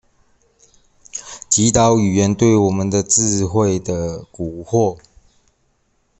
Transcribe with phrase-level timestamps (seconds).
[1.51, 4.97] 擊倒語言對我們智慧的蠱惑